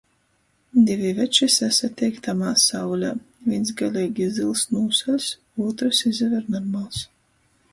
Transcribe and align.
Divi 0.85 1.09
veči 1.17 1.47
sasateik 1.55 2.15
tamā 2.27 2.53
saulē. 2.63 3.11
Vīns 3.51 3.75
galeigi 3.83 4.31
zyls, 4.39 4.65
nūsaļs, 4.73 5.29
ūtrs 5.67 6.01
izaver 6.13 6.51
normals. 6.57 7.05